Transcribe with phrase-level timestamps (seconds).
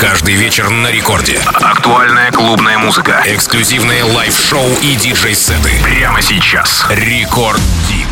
[0.00, 1.38] Каждый вечер на рекорде.
[1.44, 3.22] Актуальная клубная музыка.
[3.26, 5.72] Эксклюзивные лайв-шоу и диджей-сеты.
[5.82, 6.86] Прямо сейчас.
[6.88, 8.08] Рекорд Дип.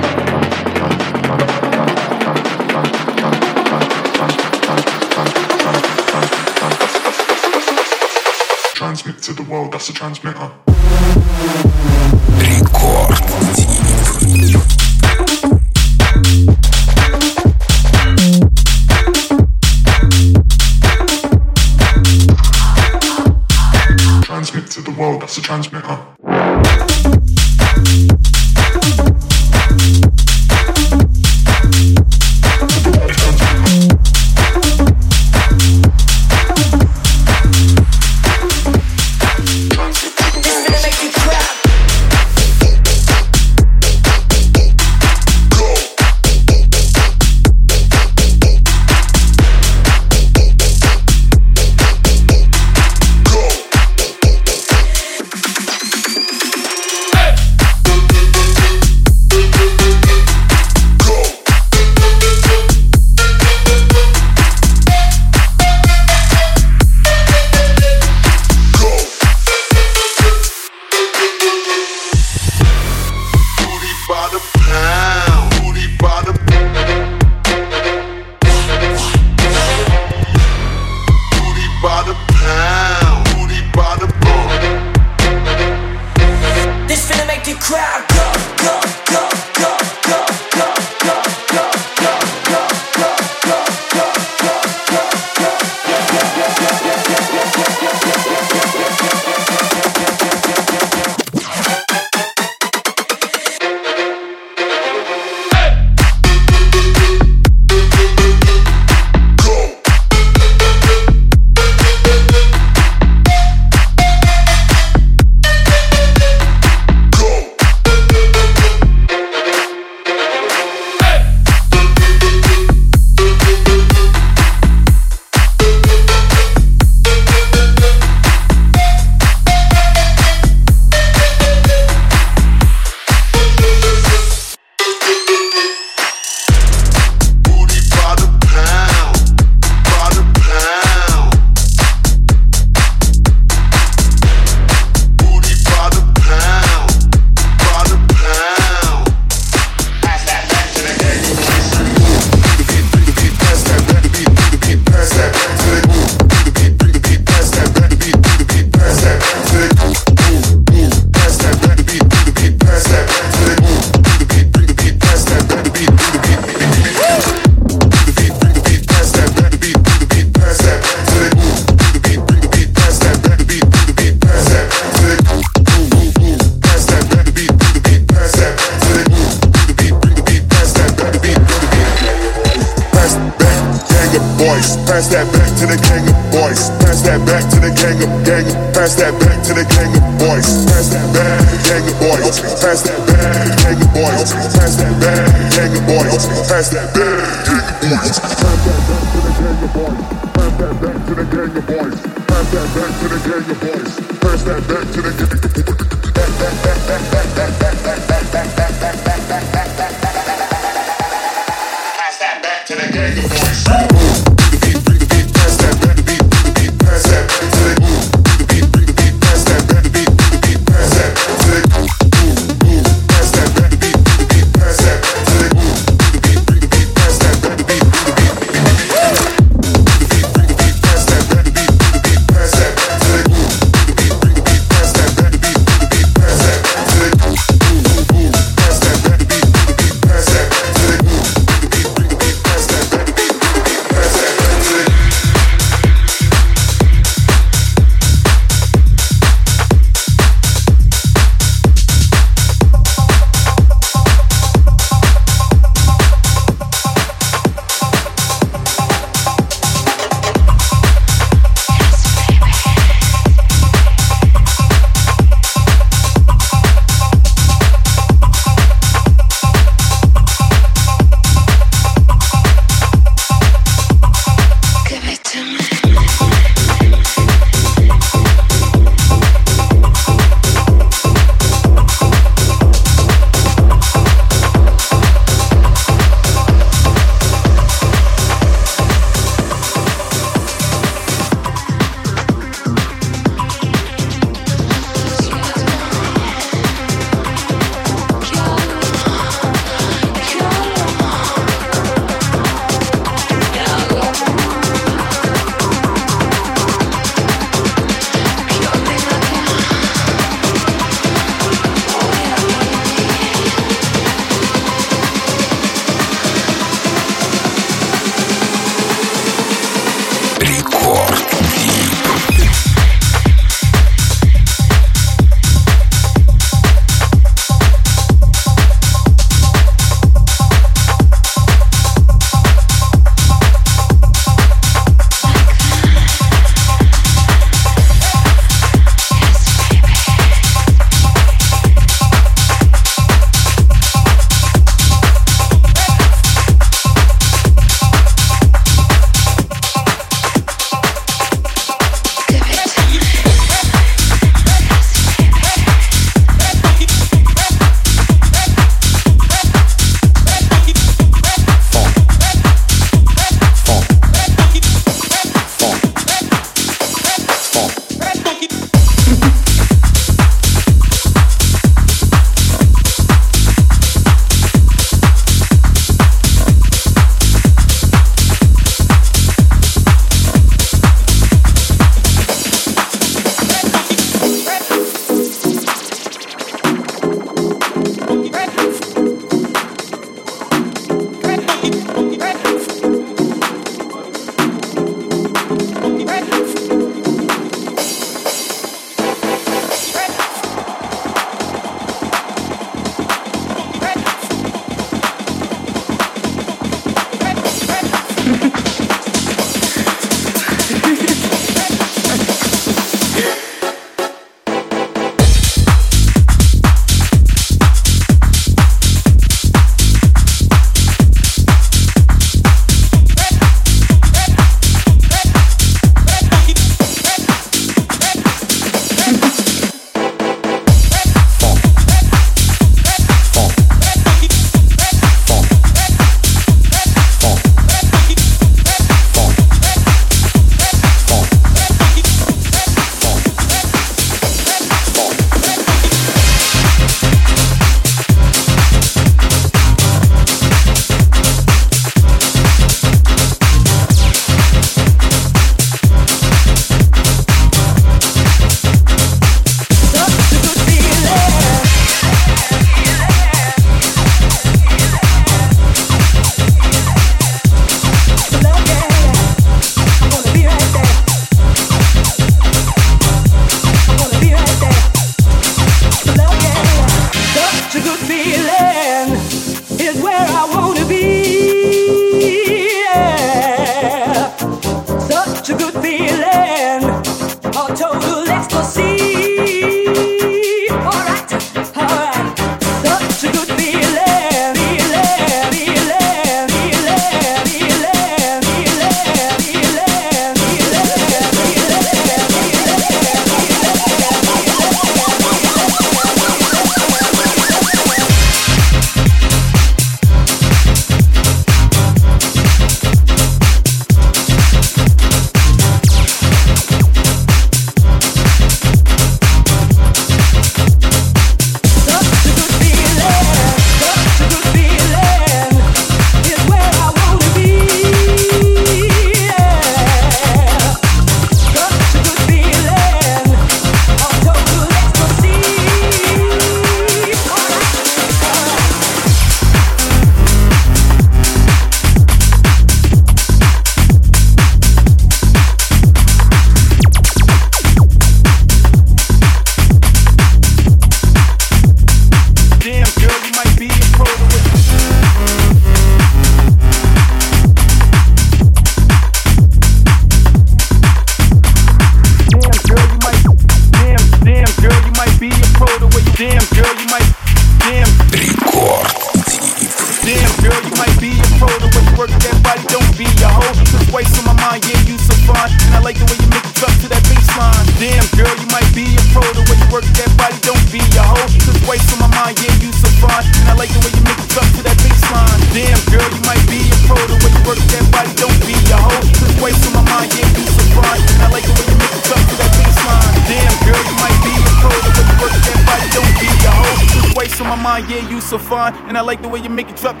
[598.31, 600.00] so fun, and I like the way you make it drop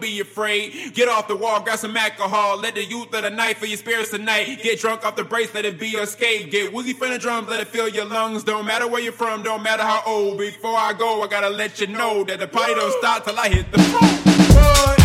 [0.00, 2.58] Be afraid, get off the wall, grab some alcohol.
[2.58, 4.60] Let the youth of the night for your spirits tonight.
[4.62, 6.50] Get drunk off the brace, let it be your escape.
[6.50, 8.44] Get woozy from the drums, let it fill your lungs.
[8.44, 10.38] Don't matter where you're from, don't matter how old.
[10.38, 13.48] Before I go, I gotta let you know that the party don't stop till I
[13.48, 14.99] hit the floor.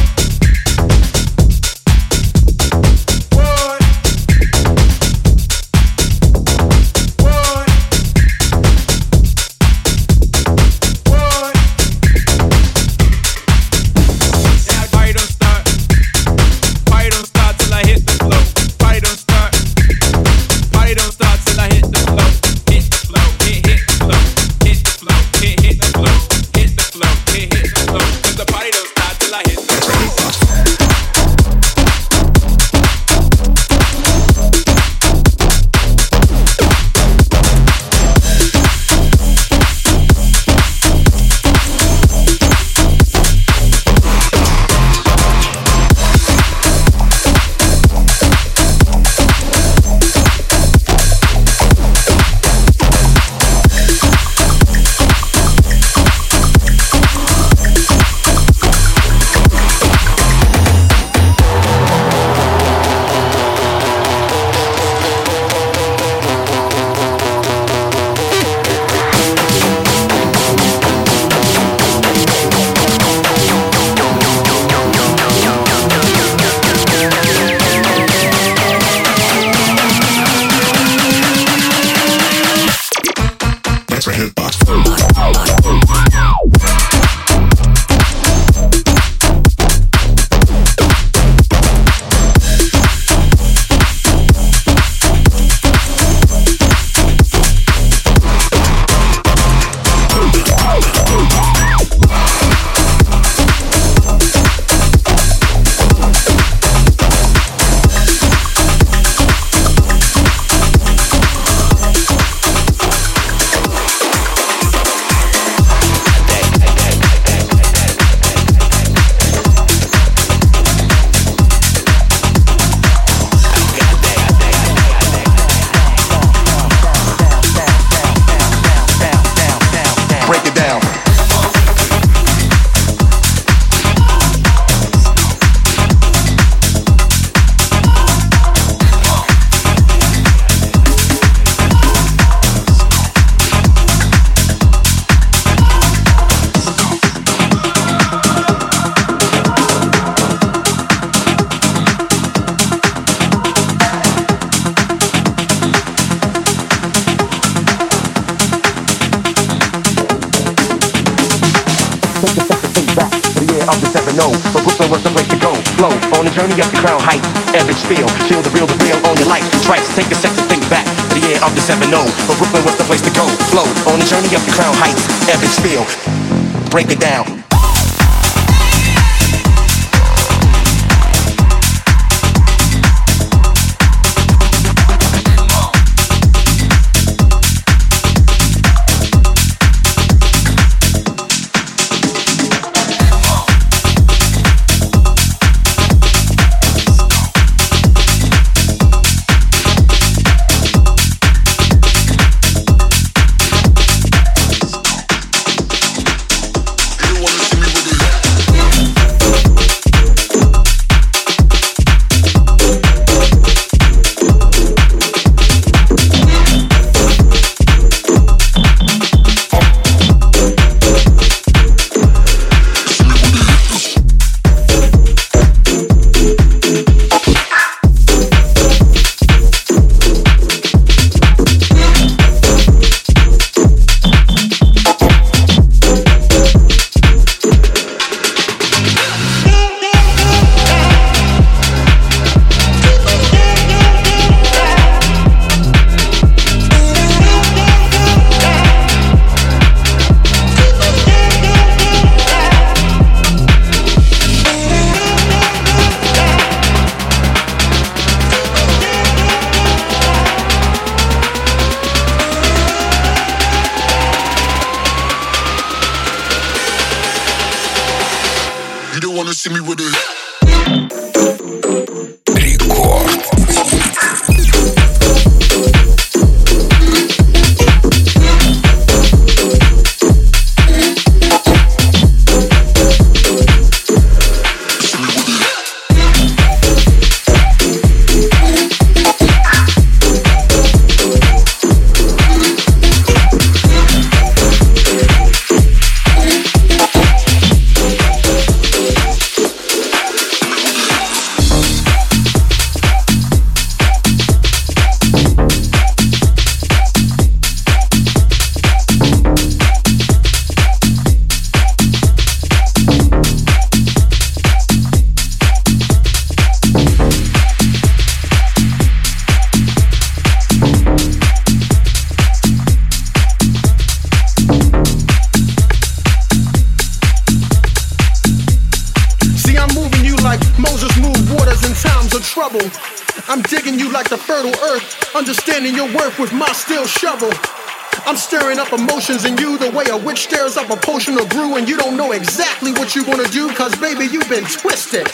[344.25, 345.07] You've been twisted.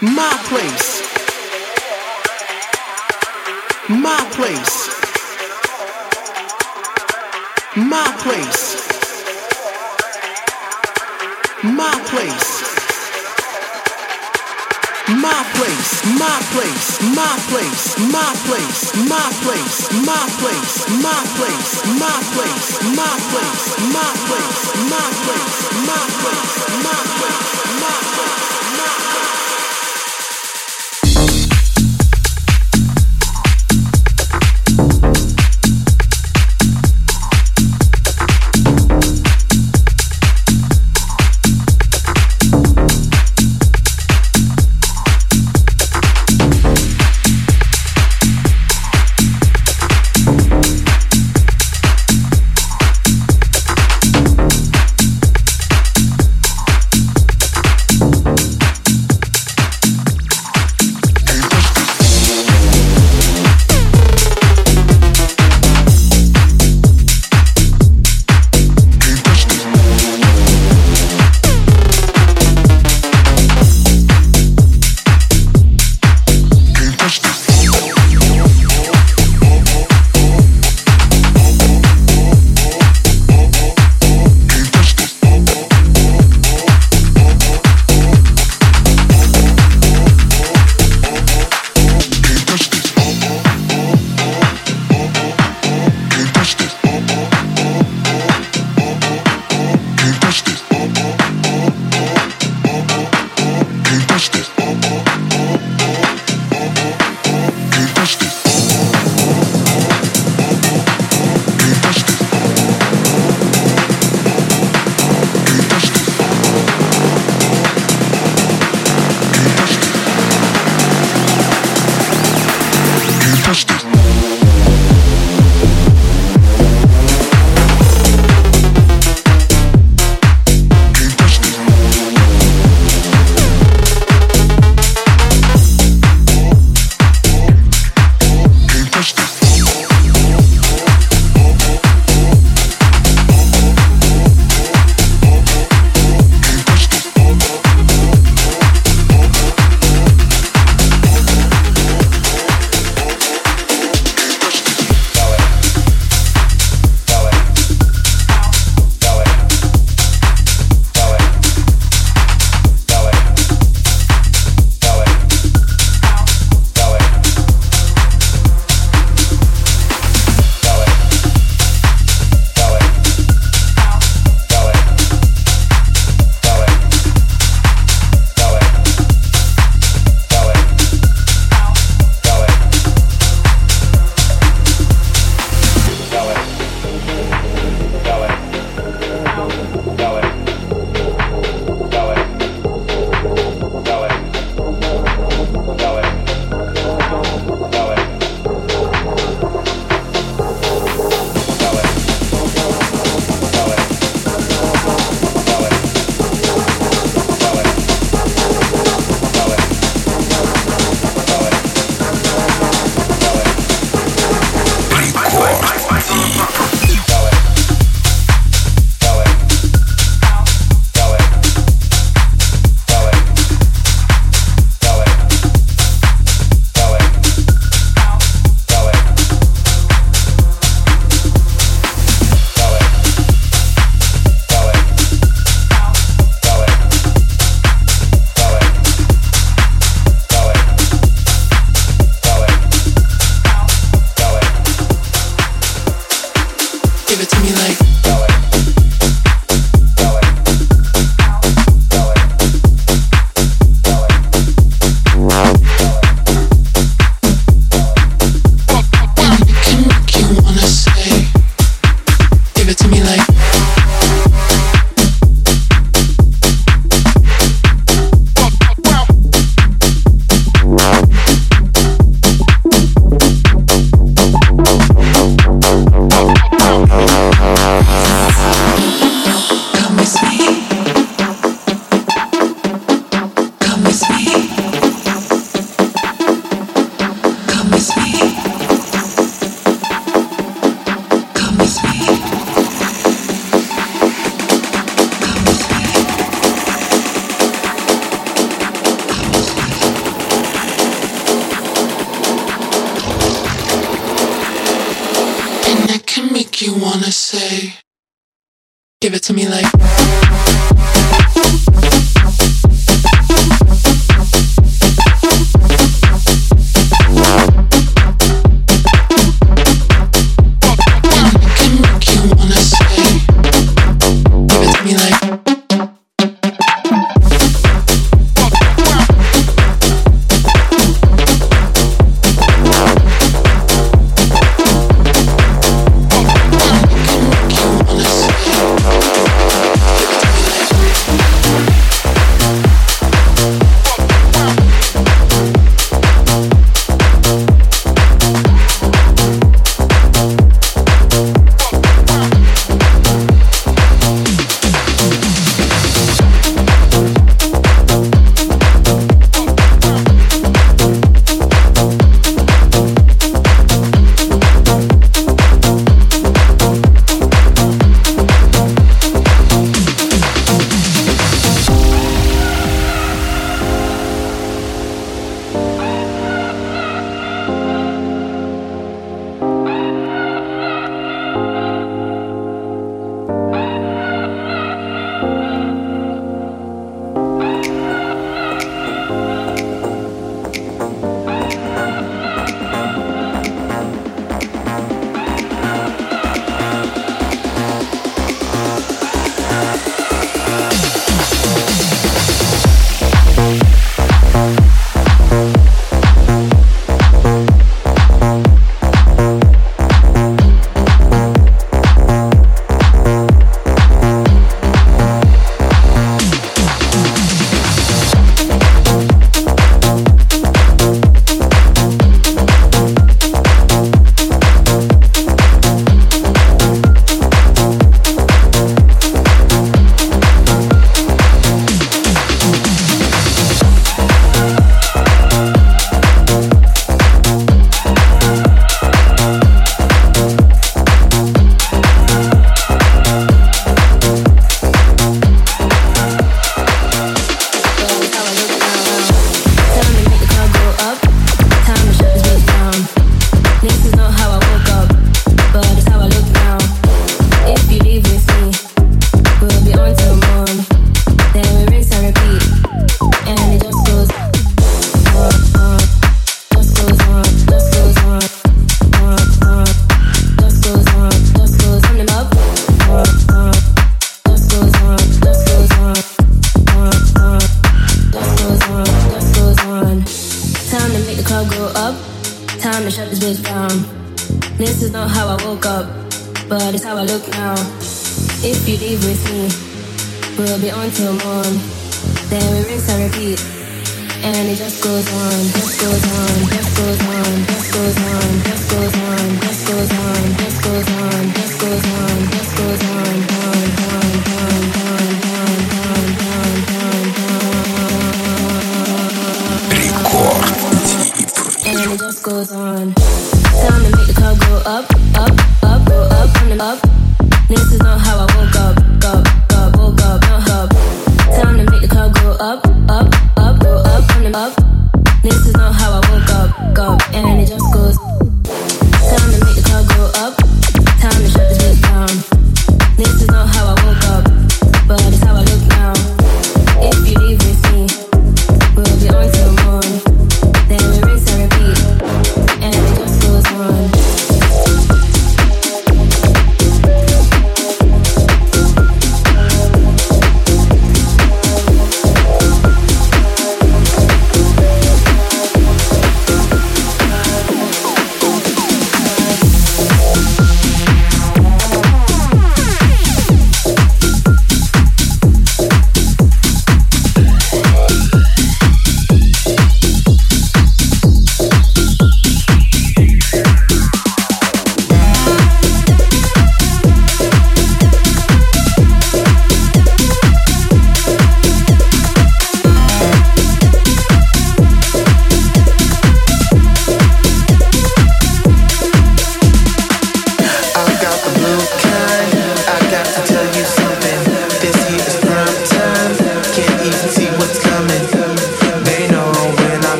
[0.00, 1.02] My place.
[3.88, 4.88] My place.
[7.76, 8.88] My place.
[11.64, 12.58] My place.
[15.08, 21.24] My place, my place, my place, my place, my place, my place, my place, my
[21.32, 24.77] place, my place, my place, my place,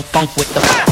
[0.00, 0.90] don't funk with the.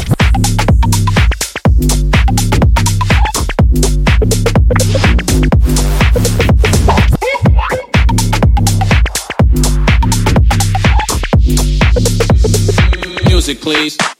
[13.61, 14.18] please.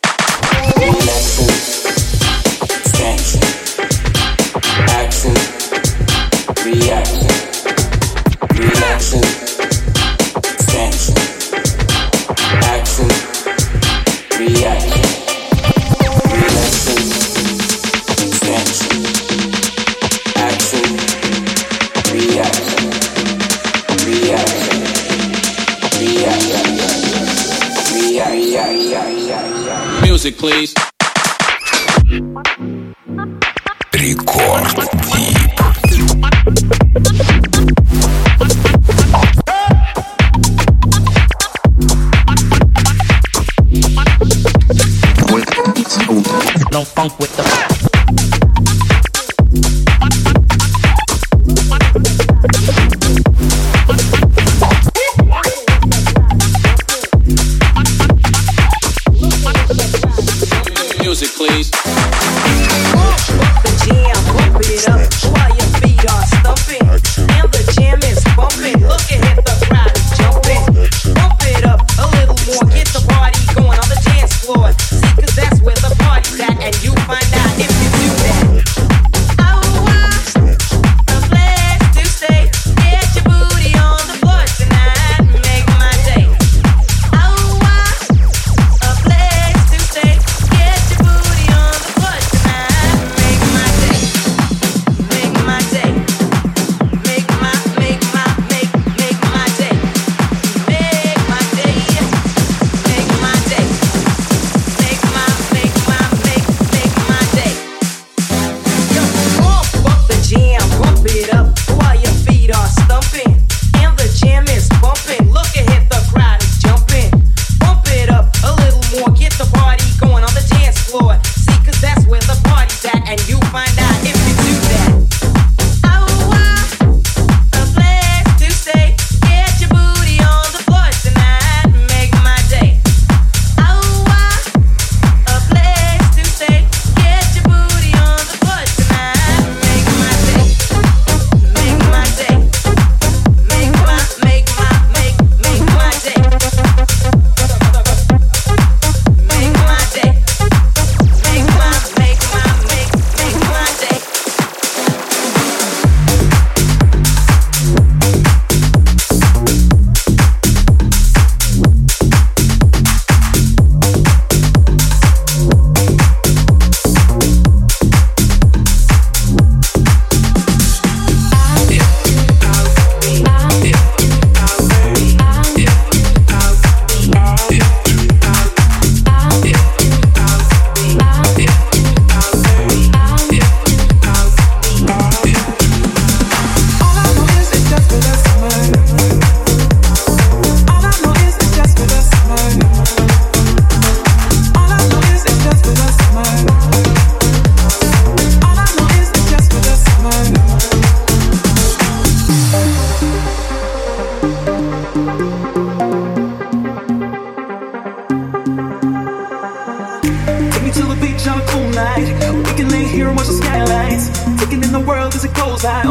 [210.79, 212.07] to the beach on a cool night.
[212.47, 214.07] We can lay here and watch the skylights,
[214.39, 215.83] taking in the world as it goes by.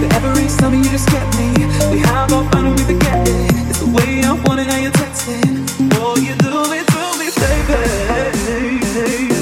[0.00, 1.52] but Every summer you just get me.
[1.92, 3.68] We have our fun and we forget it.
[3.68, 5.66] It's the way I want it, how you're texting.
[6.00, 9.33] Oh, you do it to me, baby.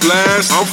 [0.00, 0.50] Glass.
[0.50, 0.66] I'm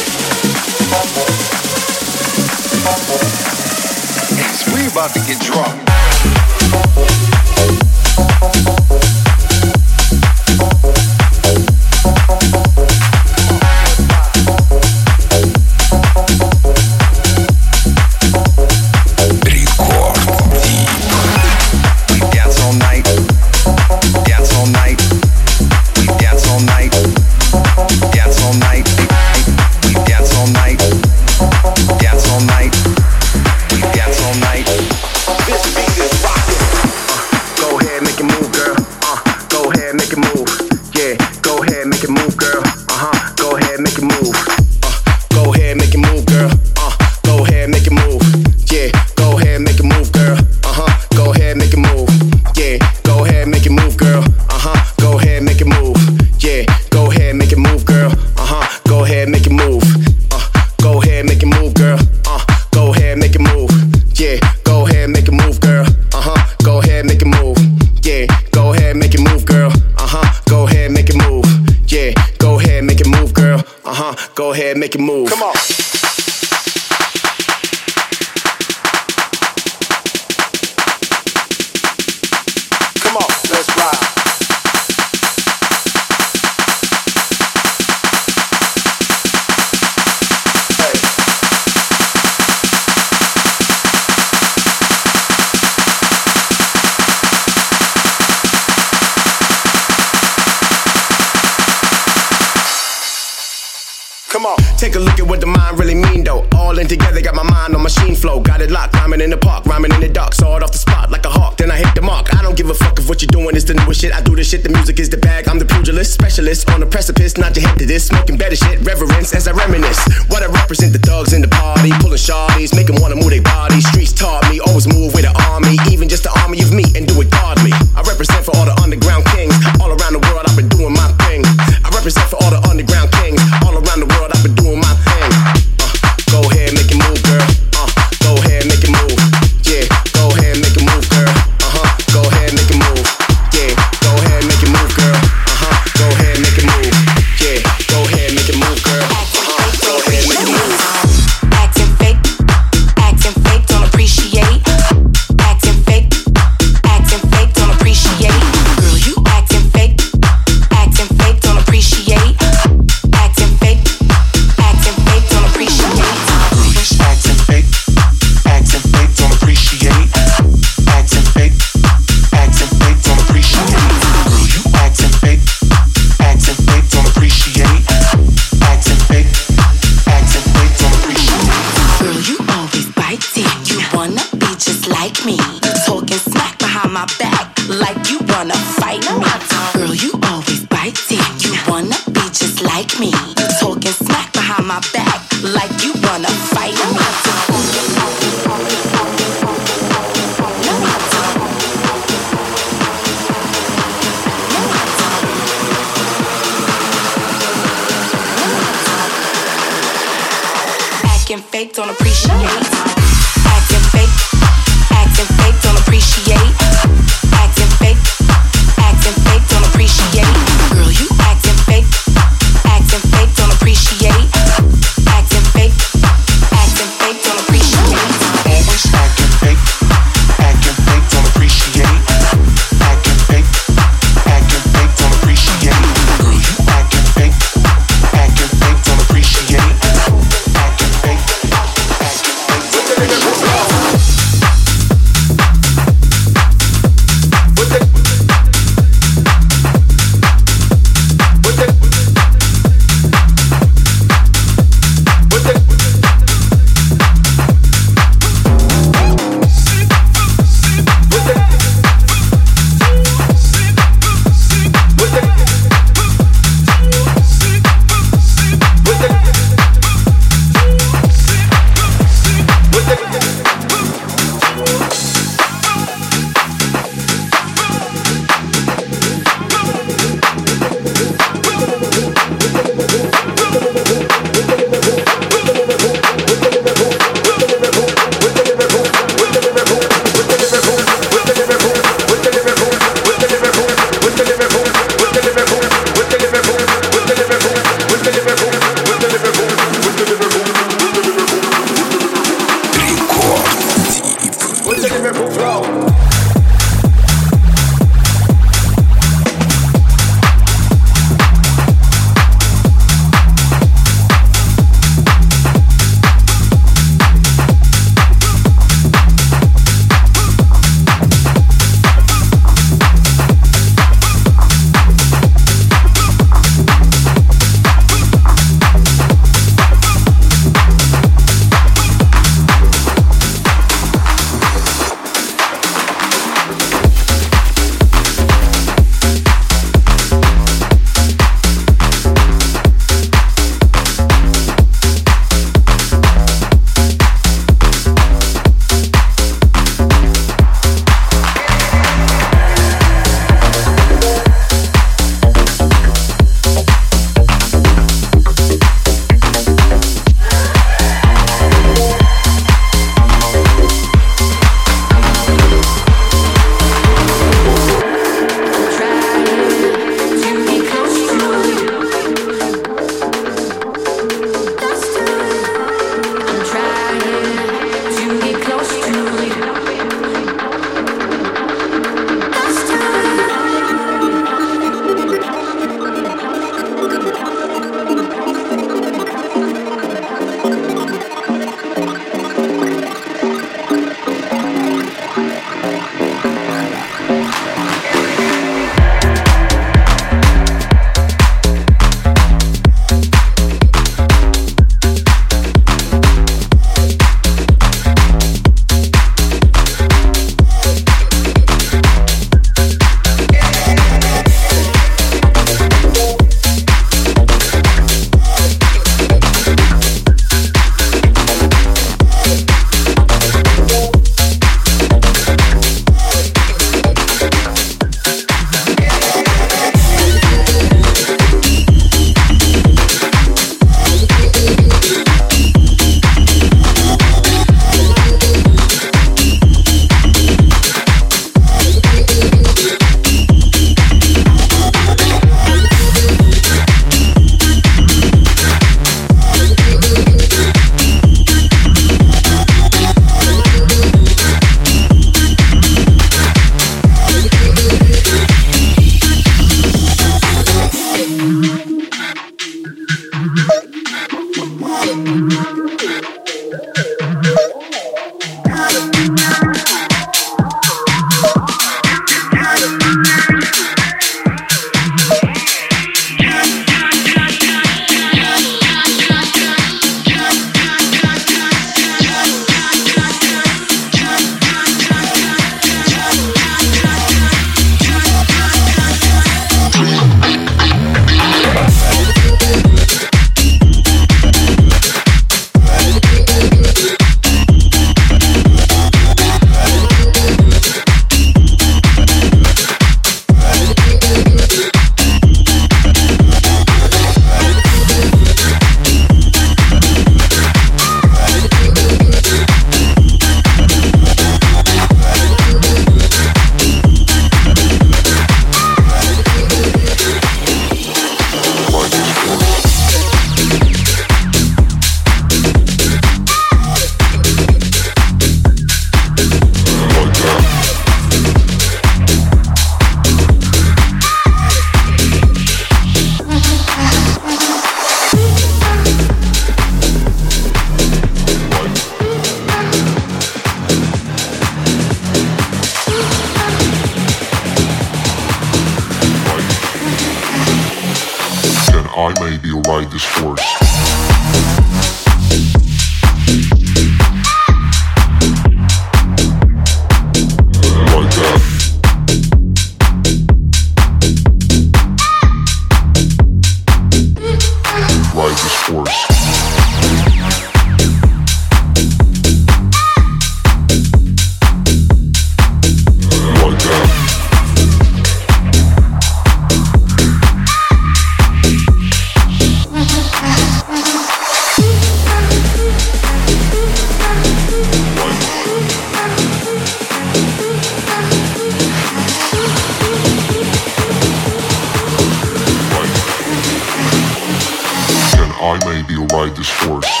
[598.51, 600.00] I maybe ride this horse?